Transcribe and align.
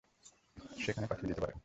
সেখানে 0.79 1.05
পাঠিয়ে 1.07 1.29
দিতে 1.29 1.41
পারেন। 1.41 1.57